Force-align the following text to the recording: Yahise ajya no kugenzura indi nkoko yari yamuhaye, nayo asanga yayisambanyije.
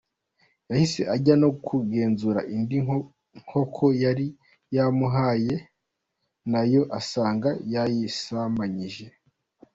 Yahise 0.69 1.01
ajya 1.15 1.35
no 1.41 1.49
kugenzura 1.65 2.39
indi 2.55 2.77
nkoko 3.45 3.85
yari 4.03 4.27
yamuhaye, 4.75 5.53
nayo 6.51 6.81
asanga 6.99 7.49
yayisambanyije. 7.73 9.05